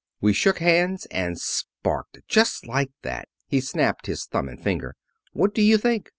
We 0.19 0.33
shook 0.33 0.57
hands 0.57 1.05
and 1.11 1.39
sparked 1.39 2.21
just 2.27 2.65
like 2.65 2.89
that." 3.03 3.29
He 3.45 3.61
snapped 3.61 4.07
thumb 4.31 4.49
and 4.49 4.59
finger. 4.59 4.95
"What 5.31 5.53
do 5.53 5.61
you 5.61 5.77
think! 5.77 6.09